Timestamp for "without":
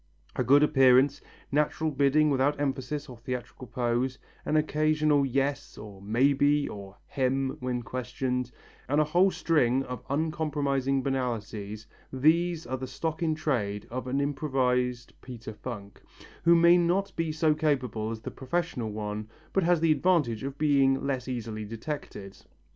2.31-2.59